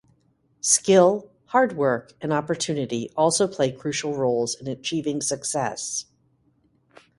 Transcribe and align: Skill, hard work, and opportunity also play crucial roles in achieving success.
Skill, 0.61 1.29
hard 1.45 1.77
work, 1.77 2.13
and 2.21 2.33
opportunity 2.33 3.11
also 3.15 3.47
play 3.47 3.71
crucial 3.71 4.15
roles 4.15 4.55
in 4.55 4.65
achieving 4.65 5.21
success. 5.21 6.05